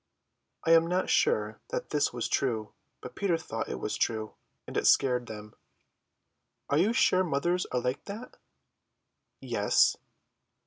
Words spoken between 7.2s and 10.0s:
mothers are like that?" "Yes."